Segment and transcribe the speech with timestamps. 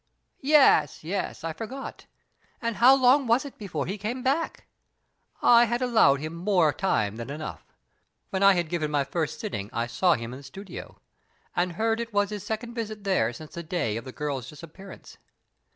[0.41, 2.07] "Yes, yes I forgot.
[2.59, 4.65] And how long was it before he came back?"
[5.43, 7.63] "I had allowed him more time than enough.
[8.31, 10.97] When I had given my first sitting I saw him in the studio,
[11.55, 15.19] and heard it was his second visit there since the day of the girl's disappearance.